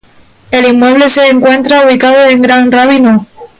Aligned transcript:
El 0.49 0.65
inmueble 0.65 1.09
se 1.09 1.27
encuentra 1.27 1.85
ubicado 1.85 2.25
en 2.27 2.41
Gral 2.41 2.71
Rabí 2.71 2.99
No. 2.99 3.27